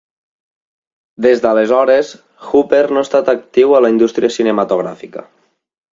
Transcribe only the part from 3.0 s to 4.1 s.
ha estat actiu a la